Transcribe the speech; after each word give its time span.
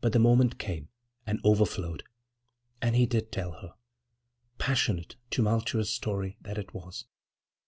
But 0.00 0.12
the 0.12 0.20
moment 0.20 0.60
came, 0.60 0.88
and 1.26 1.40
overflowed, 1.44 2.04
and 2.80 2.94
he 2.94 3.06
did 3.06 3.32
tell 3.32 3.54
her—passionate, 3.54 5.16
tumultuous 5.30 5.90
story 5.90 6.38
that 6.42 6.58
it 6.58 6.72
was. 6.72 7.06